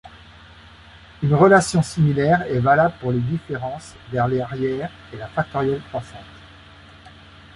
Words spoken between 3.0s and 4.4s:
les différences vers